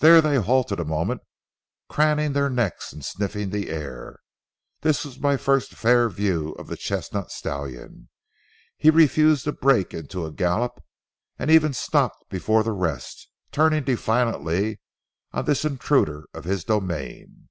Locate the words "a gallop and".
10.26-11.50